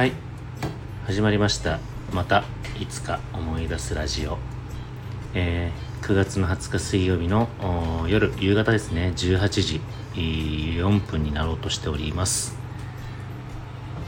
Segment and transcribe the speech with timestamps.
[0.00, 0.14] はい。
[1.04, 1.78] 始まりました。
[2.14, 2.44] また
[2.80, 4.38] いつか思い出すラジオ、
[5.34, 7.48] えー、9月の20日水曜日の
[8.08, 9.12] 夜夕方ですね。
[9.14, 9.82] 18時
[10.14, 12.56] 4分になろうとしております。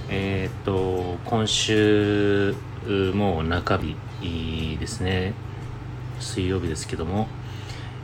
[0.09, 2.55] えっ、と今週
[3.13, 5.35] もう中日ですね。
[6.21, 7.29] 水曜日ですけども。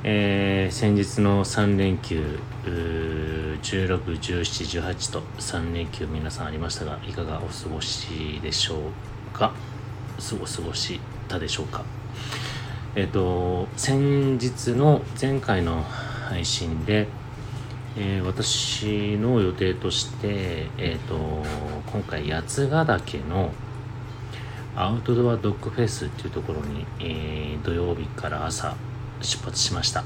[0.05, 9.53] えー、先日の3連休16、17、18と3連休皆さんありましたがいかがお過ごしでしょうか？
[10.19, 11.85] お過ごしたでしょうか？
[12.95, 15.82] えっ、ー、と先日の前回の
[16.29, 17.08] 配信で、
[17.96, 21.44] えー、私の予定として、えーと、
[21.91, 23.50] 今回八ヶ岳の
[24.77, 28.77] アウトドアドッグフェスっていうところに、え、土曜日から朝
[29.21, 30.04] 出発しました、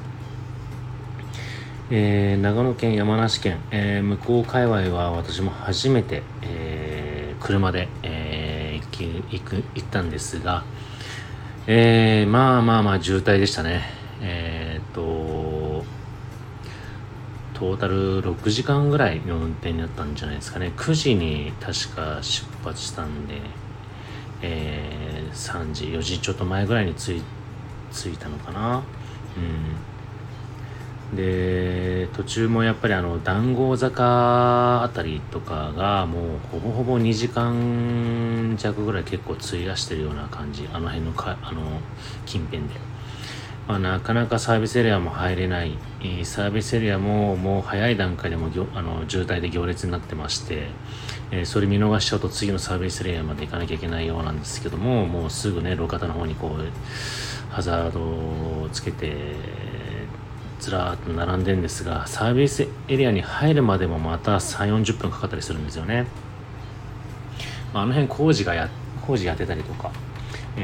[1.91, 10.65] えー、長野県山梨県、えー、向こう界隈は私も初めて、えー、車で、えー、行く行ったんですが、
[11.67, 13.83] えー、まあまあまあ渋滞でしたね。
[14.21, 15.85] えー、っと
[17.55, 20.73] トータル6時間ぐらいの運転になったんじゃないですかね。
[20.77, 23.41] 9時に確か出発したんで、
[24.43, 27.23] えー、3時4時ちょっと前ぐらいに着い
[27.93, 28.83] 着いたのかな。
[31.13, 40.69] うん、で途中もやっぱりあの談合坂あたりとかがもうほぼほぼ2時間弱ぐらい結構費やしてるような感じ。
[40.73, 41.81] あの辺のかあの
[42.27, 42.75] 近辺で、
[43.69, 45.79] まあ、なかなかサービスエリアも入れない。
[46.25, 50.67] サービスエリアももう早い段階でもあの渋滞で行列になってまして、
[51.31, 59.37] えー、それ見逃しちゃうと次のサービスエリアまで行かなきゃいけないようなんですけどももうすぐね路肩の方にこうハザードをつけて
[60.59, 66.07] ずらーっと並んでるんですがサービスエリアに入るまでもまた3 4 0分かかったりするんですよね、
[67.73, 68.69] まあ、あの辺工事がや
[69.07, 69.91] 工事やってたりとか、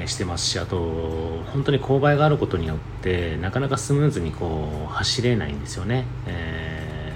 [0.06, 7.12] してますしあと本当に勾配があることによってなかなかスムーズにこう走れないんですよね、え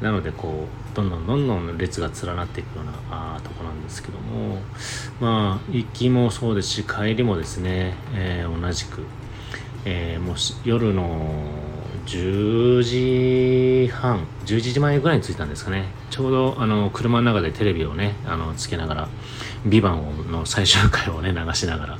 [0.00, 4.58] ー、なのでこうどんどんどんどん列が連なっていくようなあとこなんですけども
[5.20, 9.04] まあ行きもそうですし帰りもですね、えー、同じく、
[9.84, 11.68] えー、もう夜の
[12.06, 15.84] 10時半11時前ぐらいに着いたんですかね。
[16.08, 19.08] ちょうどあの車の中でテレビをねあのつけながら
[19.66, 21.98] 「ビバンの最終回をね流しながら、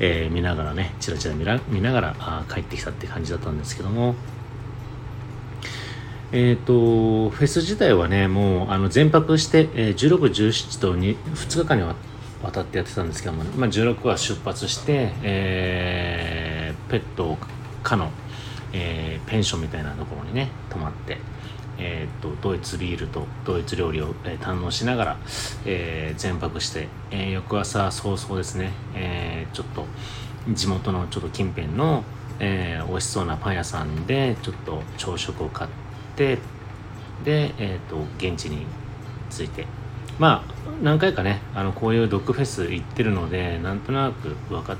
[0.00, 4.14] えー、見ながらねチラチラ見ら見ながらあ帰ってきたって感じだったんですけども。
[6.36, 11.94] え、ー、とフェス自体はねもうあの全泊して、えー、16、17と 2, 2日間にわ
[12.50, 17.38] たってやってたんですけども、まあ、16は出発して、えー、ペット
[17.84, 18.10] かの、
[18.72, 21.18] えー、ペンションみたいなところにね泊まって、
[21.78, 25.16] えーと、ドイツビールとドイツ料理を、えー、堪能しながら、
[25.64, 29.86] えー、全泊して、えー、翌朝早々ですね、えー、ちょっと
[30.52, 32.04] 地元のちょっと近辺の、
[32.38, 35.70] えー、美味しそうなパン屋さんでちょっと朝食を買っ
[36.16, 36.38] て
[37.24, 38.66] で、えーと、現地に
[39.30, 39.66] 着いて。
[40.18, 44.76] まあ何回かねあのこういうドッグフェス行ってるのでなんとなく分かっ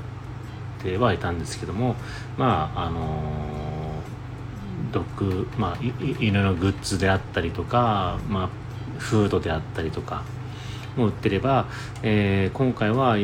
[0.81, 1.95] てはいたんですけども
[2.37, 5.77] まああのー、ドッグ、まあ、
[6.19, 8.49] 犬のグッズであったりとか、まあ、
[8.99, 10.23] フードであったりとか
[10.95, 11.67] も売ってれば、
[12.03, 13.17] えー、今回は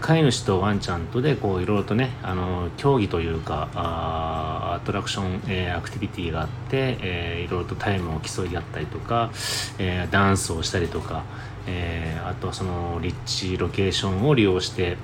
[0.00, 9.30] 飼い主とワンちゃんとでこういろいろとねあの競技というかあアトラクション、えー、アクティビティがあって、えー、いろいろとタイムを競い合ったりとか、
[9.78, 11.24] えー、ダンスをしたりとか、
[11.66, 14.96] えー、あとはその立地ロケーションを利用して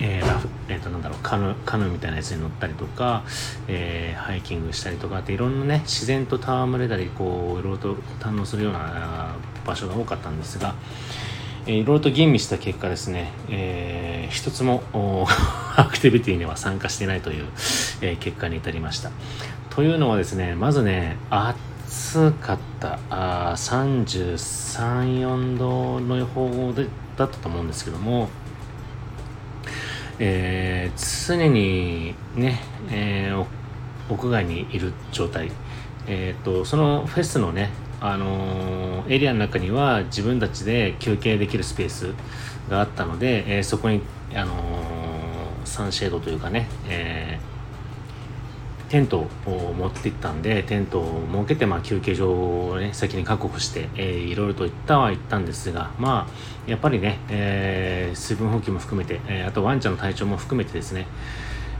[0.00, 3.22] えーラフえー、となんだろうカヌカヌーみたいなやつに乗ったりとか、
[3.68, 9.34] えー、ハイキングしたりとかっていろんなね自然と戯れたりこういろいろと堪能するような
[9.66, 10.74] 場所が多かったんですが、
[11.66, 14.82] えー、いろいろと吟味した結果ですね、えー、一つも
[15.76, 17.44] アクティビティには参加してないという、
[18.00, 19.10] えー、結果に至りました。
[19.68, 26.86] というのはですねまずね暑かったあ334度の予報で
[27.16, 28.30] だったと思うんですけども
[30.22, 33.46] えー、常にね、えー、
[34.12, 35.50] 屋外にいる状態、
[36.06, 37.70] えーと、そのフェスのね、
[38.02, 42.12] あのー、エリアの中には自分たちで休憩できるスペース
[42.68, 44.02] があったので、え、そこに、
[44.34, 44.54] あの
[45.64, 47.38] サンシェードというかね、え
[48.90, 61.06] テントを持っていったんでテントを設けて、まあ、休憩所を、ね、先に確保して、えー、いろいろと行ったは行ったんですがまあやっぱりね、えー、水分補給も含めて、えー、あとワンちゃんの体調も含めてですね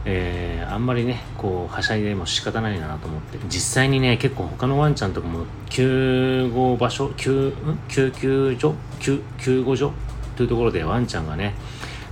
[0.07, 7.53] えー、あんまりねこうはしゃいでも仕方ないなと思って実際にね結構他のワンちゃんとかも救護場所救
[7.89, 8.75] 救急所？
[8.99, 9.93] 救救護所？
[10.37, 11.55] というところでワンちゃんがね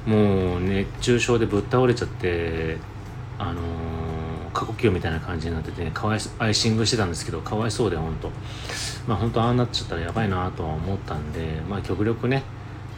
[0.05, 2.77] もう熱中症でぶっ倒れちゃって
[3.39, 3.65] あのー、
[4.59, 8.31] 過呼吸みたいな感じになってて、かわいアイシングしてたんですけどかわいそうで本当
[9.07, 12.43] まあ本当ああなっちゃったらやばいなとは思ったんでまあ極力ね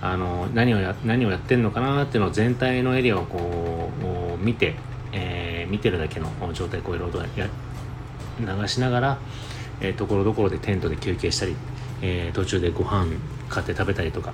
[0.00, 3.90] あの何をや何をやってんのかなっていうのを全体のエリアをこ
[4.34, 4.74] う見て、
[5.12, 9.18] えー、見てるだけの状態こういろいろ流しながら、
[9.82, 11.54] えー、ところどころでテントで休憩したり、
[12.00, 13.12] えー、途中でご飯
[13.50, 14.32] 買って食べたりとか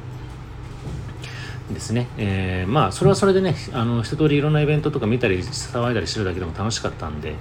[1.72, 7.34] ですね、えー、まあそれはそれでねあの一通りいろんなイベントとか見たり騒いだりしてるだけでも楽しかったんで、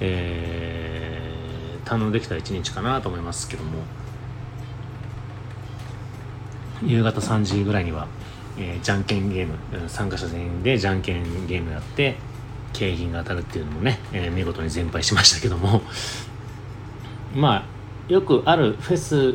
[0.00, 3.82] えー、堪能できた一日かなと思いますけども。
[6.86, 8.08] 夕方3時ぐらいには、
[8.58, 12.16] えー、じゃんけんゲーム参加者全員でじゃんけんゲームやって
[12.72, 15.82] 景品が当たるっていうのもね、えー、見事に全敗しましたけども。
[17.34, 17.64] まあ
[18.08, 19.34] よくあるフェス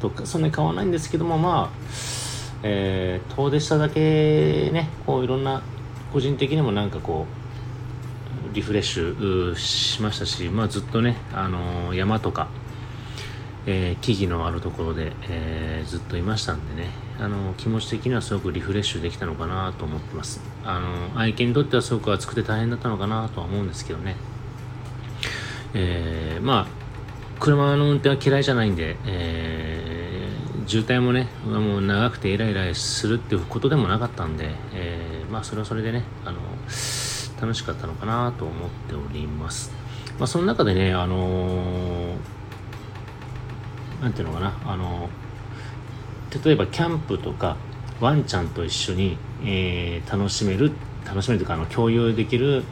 [0.00, 1.78] とかそんなに変わらないんですけどもまあ、
[2.62, 5.62] えー、遠出しただけねこういろんな
[6.12, 7.26] 個人的にもなんかこ
[8.50, 12.48] うリフレッシュしましたし、まあ、ずっとね、あのー、山とか
[13.70, 16.88] えー、木々のあるところで、えー、ずっといましたんでね
[17.20, 20.40] あの気持ち的にはすごくリフレッシュできたのかなと思ってます。
[20.64, 24.16] あの愛犬にとってはすごく暑くて大変だったのかなとは思うんですけどね、
[25.74, 26.66] えー、まあ
[27.40, 30.07] 車の運転は嫌いじゃないんで、えー、
[30.68, 36.38] 渋滞もねもう長くてイライラするっていうことでもなかったんで、えー、まあそれはそれでねあの
[37.40, 39.72] 楽しかったのかなと思っております。
[40.18, 42.38] まあその中でねあのー
[44.00, 45.08] 何ていうのかなあの
[46.44, 47.56] 例えばキャンプとか
[48.00, 50.72] ワンちゃんと一緒に、えー、楽しめる
[51.04, 52.64] 楽しめるというかあの共有できる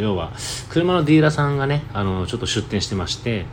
[0.00, 0.32] 要は
[0.70, 3.46] 車のディーラーさんがねあのちょっと出店してまして、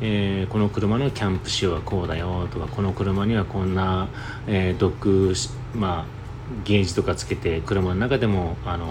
[0.00, 4.08] えー、この車のキャンプ仕様はこうだよとかこの車にはこんな、
[4.46, 5.34] えー、ドッグ、
[5.74, 6.04] まあ、
[6.64, 8.86] ゲージとかつけて車の中でも、あの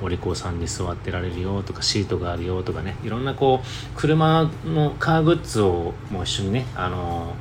[0.00, 7.34] お利口さんに座ってられるよとかシートがあるよとかねいろんなこう車のカーグッズをもう一緒にね、あの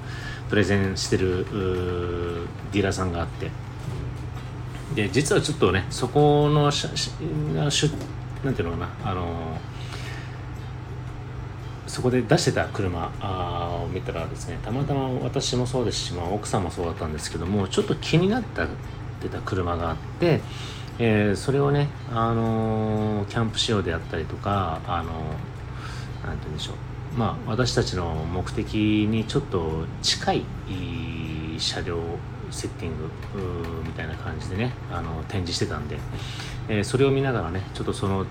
[0.49, 1.45] プレゼンしてる
[2.71, 3.51] ディーラーさんがあって。
[4.95, 7.11] で実はちょっとねそこのしし
[7.69, 7.91] し
[8.44, 9.25] なんていうのかなあの
[11.88, 13.12] そこで出してた車
[13.84, 18.68] を見たらですねたまたま私もそうですし、まあ、奥さんもそうだったんですけどもちょっと気になったっ
[19.22, 20.42] てた車があって
[21.00, 25.18] えー、それをね、あのー、キャンプ仕様であったりとか、あのー、て
[26.24, 28.74] 言うんでしょう、まあ、私たちの目的
[29.07, 30.45] にちょっと近い
[31.60, 32.00] 車両
[32.50, 33.10] セッティング
[33.86, 36.00] みたいな感じでね、あの展示してたんで、
[36.68, 38.25] えー、それを見ながらね、ちょっとその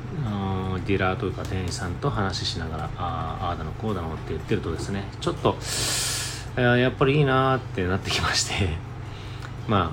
[0.86, 5.56] ディーラーというか店員さんと話しながら、ああだのこうだのって言ってるとですね、ちょっと、
[6.56, 8.68] えー、やっぱりいいなってなってきまして、
[9.68, 9.92] ま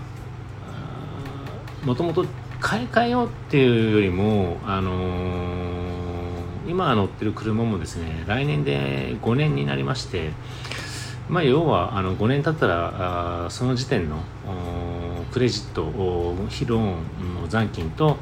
[1.84, 2.26] あ、もともと
[2.60, 10.32] 買い替えようっていうよりも、あのー、今乗ってる車もですね来年で5年になりまして
[11.28, 14.18] まあ要はあの5年経ったらあその時点の
[15.32, 15.86] クレジット
[16.50, 18.18] 非ローンの残金と、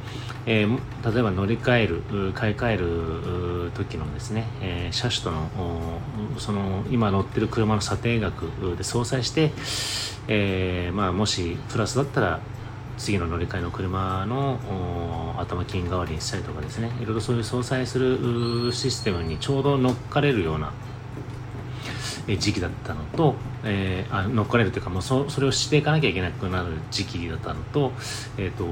[0.46, 6.02] えー、例えば乗り換える買い替える時のですね、えー、車種との
[6.38, 9.52] その今乗ってる車の査定額で相殺して、
[10.28, 12.40] えーまあ、もしプラスだったら
[12.98, 14.60] 次の乗り換えの車の
[15.38, 20.72] 頭金代わりにしたりとかですねいろいろそういう相殺するシステムにちょうど乗っかれるような
[22.28, 27.92] 時期だったのと、えー、あ乗っかれるというかもうそそれをしていかなきゃいけなくなる時期だったのと,、
[28.38, 28.66] えーと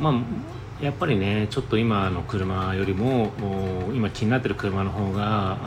[0.00, 3.30] まあ、やっぱりねちょっと今の車よりも
[3.94, 5.58] 今気になってる車の方が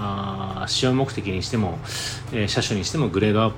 [0.63, 1.79] あ使用目的にしても、
[2.31, 3.53] えー、車種にしてもグレードアッ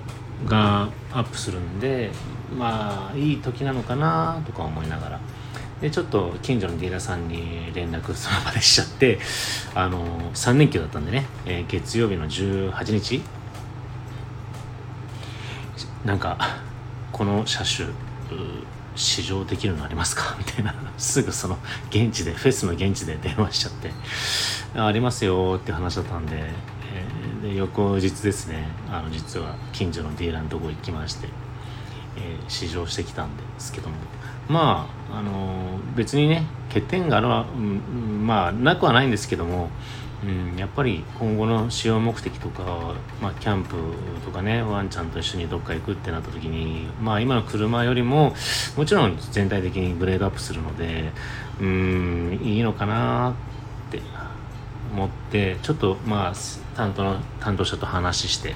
[0.46, 2.12] プがアップするんで
[2.58, 5.20] まあいい時なのかなとか思いながら。
[5.82, 9.20] でちょっと近所のディーラーさんに連絡その場でしちゃって
[9.74, 13.22] あの3連休だったんでね、えー、月曜日の18日。
[16.06, 16.38] なんか
[17.12, 17.88] この車種
[18.96, 20.36] 試乗できるのありますか？
[20.40, 20.74] みたいな。
[20.98, 21.58] すぐその
[21.90, 23.92] 現地でフェスの現地で電話しちゃって。
[24.76, 31.28] ありますよって話だったんで,、えー、で翌日ですねあの実は近所のディーラーのとこ行きまして
[32.16, 33.96] えー、試乗してきたんですけども。
[34.52, 39.70] まああの、別にね欠点があるは、うん、まあなくはないんですけども、
[40.24, 43.76] うん、やっぱり今後の使用目的とか、まあ、キャンプ
[44.24, 48.34] とかねワンちゃんと一緒にどっか行くってなった時にまあ今の車よりも
[48.78, 51.12] もちろん全体的にグレードアップするので
[51.60, 53.32] うんいいのかな
[53.90, 54.02] って
[54.94, 56.34] 思ってちょっとまあ
[56.76, 58.56] 担当の担当者と話して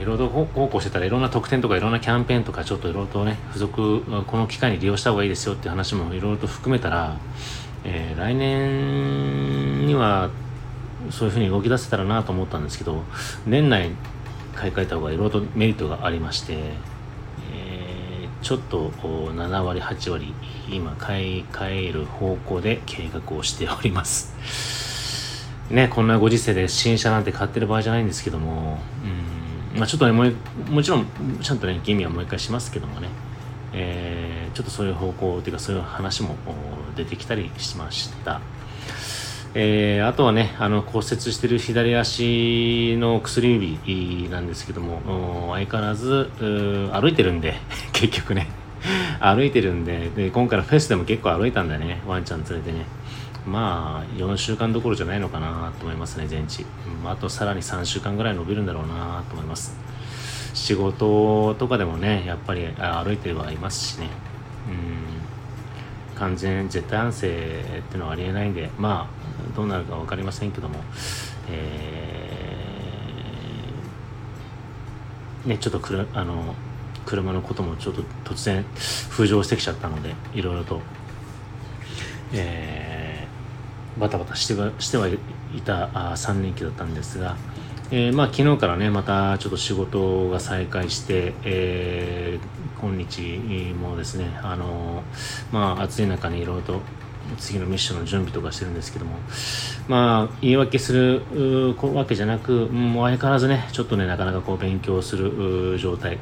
[0.00, 7.16] いろいろ奉公してたらいろんな特典とかいろんなキャンペーンとかちょっといろいろとね付属この機会に利用した方がいいですよっていう話もいろいろと含めたら、
[7.84, 10.30] えー、来年には
[11.10, 13.02] そういうふうに動き出せたらなと思ったんですけど
[13.46, 13.90] 年内
[14.54, 16.54] 買い替えた方がいろいろとメリットがありまして、
[17.54, 20.34] え、ちょっと7割8割
[20.68, 25.46] 今買い替える方向で計画をしております。
[25.70, 29.39] ねこんなご時世で新車なんて買ってる場合じゃないんですけどもうん。
[29.76, 30.24] まあちょっとねも
[30.70, 31.06] もちろん
[31.42, 33.08] ちゃんとね吟味はもう一回しますけどもね。
[33.72, 36.34] えー、ちょっとそういう方向というかそういう話も
[36.96, 38.40] 出てきたりしました。
[39.52, 43.50] えー、あとはね、あの骨折してる左足の薬
[43.84, 46.30] 指なんですけども、相変わらず
[46.92, 47.54] 歩いてるんで、
[47.92, 48.46] 結局ね、
[49.18, 52.84] 歩いてるんでで、今回のフェスでも結構歩いたんだよね、ワンちゃん連れてね。
[53.50, 56.64] まあ、4週間どころじゃないのかなと思いますね、全治。
[57.04, 59.76] あとさらに3週間ぐらい伸びるんだろうなと思います。
[60.54, 64.08] 仕事とかでもね、やっぱり歩いてはいますしね。
[64.68, 65.20] うん
[66.20, 70.76] 完全絶対安静っていうのはありえないんで、まあ、どうなるか分かりませんけども、
[71.50, 76.54] えー、ね、ちょっとくるあの
[77.06, 78.02] 車のこともちょっと
[78.34, 78.64] 突然
[79.10, 80.82] 浮上してきちゃったのでいろいろと、
[82.34, 82.79] えー、
[83.98, 85.18] バタバタしてはしてはい
[85.64, 87.36] たあ3連休だったんですが、
[87.90, 95.02] えー、まあ、昨日からねまたちょっと仕事が再開して、えー、今日もですねあの
[95.52, 96.80] まあ暑い中にいろいろと
[97.36, 99.16] 次のミッションの準備とかしてるんですけども。
[99.88, 101.22] まあ言い訳する
[101.94, 106.18] わけじゃなくもう相変わらずねちょっとねなかなかこう勉強する状態、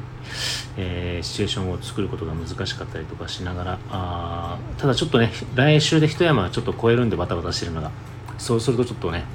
[0.75, 7.91] えー、シチュエーションを作ることが難しかったりとかしながらあただちょっとね来週で一山ちょっと超えるんでバタバタしてるのが。
[8.39, 9.25] そうするとちょっとね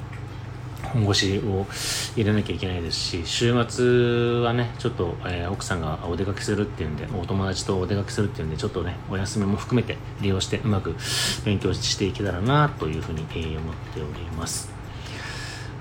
[0.95, 1.65] 本腰を
[2.15, 10.95] 入れなきゃいけないですし週末はねちょっと、えー、奥さんがお出かけするっていうんでお友達とお出かけするっていうんでちょっとねお休みも含めて利用してうまく
[11.43, 14.73] 勉強していけたらなというふうに、えー、思っております。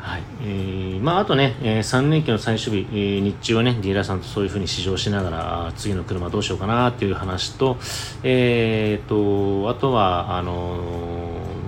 [0.05, 0.23] はい。
[0.43, 7.79] えーまあ、あとね、えー、3連休の最終日、えー、日中はね、ディーラーさんとそういうふうに試乗しながら、次の車どうしようかなっていう話と、
[8.23, 11.14] えーと、あとは、あのー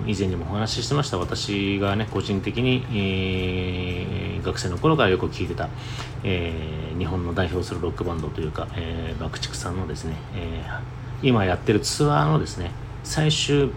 [0.06, 5.68] 以前にもお話ししてました私がね個人的に、えー、学生の頃からよく聴いてた、
[6.22, 12.70] えー、日本の代表するロックバンドというか、えー、爆竹さんのですね、えー、今やってるツアーのですね
[13.02, 13.70] 最終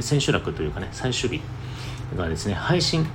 [0.00, 1.40] 千秋楽というかね最終日
[2.16, 3.06] がですね配信、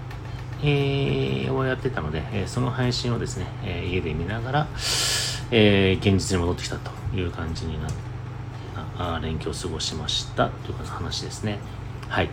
[0.63, 4.67] えー、をやってたので、えー、その配信をですね、えー、家で見ながら、
[5.51, 8.12] えー、現実に戻ってきたという感じになって
[8.97, 11.59] あ連休を過ごしましたという話ですね。
[12.09, 12.29] はい。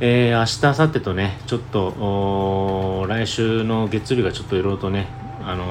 [0.00, 5.08] えー、明日、明後日とね、ちょっと、来週の月曜日がちょっといろいろとね、
[5.44, 5.64] あの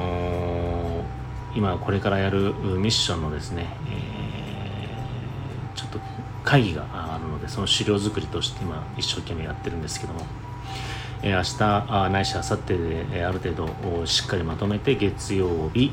[1.54, 5.98] ー、今これからやるミッションのですね、えー、ちょっと
[6.44, 10.26] 会議があるので、その資料作りとして今一生懸命やってるんですけども、
[11.22, 15.90] えー、明日あないし明後日で、え、ある程度しっかりまとめて月曜日、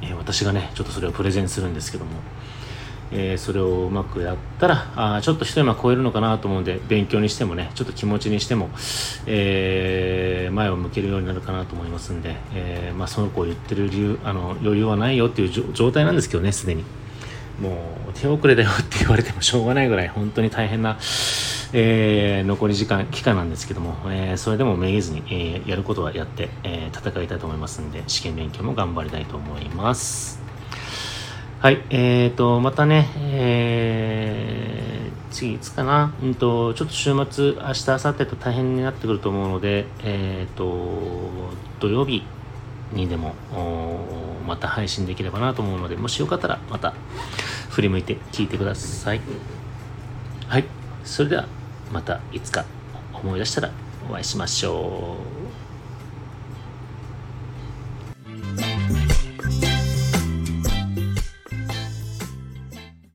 [0.00, 2.12] え、私がねちょっとそれをプレゼンするんですけども、
[3.12, 8.70] えー、それをうまくやったらあちょっと一山超えるのかなと思うんで勉強にしてもねちょっと気持ちにしても、
[9.26, 16.84] えー、前を向けるようになるかなと思いますんで、えー、まあ、その子を言ってる理由あの余裕はないよっていう状態なんですけどねすでに
[17.60, 17.70] も
[18.10, 20.98] う手遅れだよって言われてもしょうがないぐらい本当に大変な、
[21.72, 30.45] え残り時間期間なんですけども、えそれでもめげずに、えやることはやって、え戦いたいと思いますんで試験勉強も頑張りたいと思います。
[31.58, 42.22] はい、えーと、またね、えー、次いつかな、うんと、ちょっと週末、明日、明後日と大変になってくると思うので、えーと、土曜日
[42.92, 43.34] にでも、
[44.46, 46.92] また配信できればなと思うので、もしよかったら、また
[47.70, 49.20] 振り向いて聞いてください。
[50.48, 50.64] はい、
[51.04, 51.46] それでは、
[51.90, 52.66] またいつか
[53.14, 53.70] 思い出したら
[54.10, 55.35] お会いしましょう。